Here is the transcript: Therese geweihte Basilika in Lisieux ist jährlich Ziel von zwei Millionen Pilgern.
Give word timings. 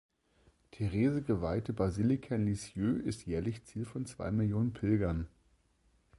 Therese 0.71 1.21
geweihte 1.21 1.73
Basilika 1.73 2.33
in 2.33 2.47
Lisieux 2.47 2.99
ist 3.03 3.27
jährlich 3.27 3.63
Ziel 3.65 3.85
von 3.85 4.07
zwei 4.07 4.31
Millionen 4.31 4.73
Pilgern. 4.73 5.27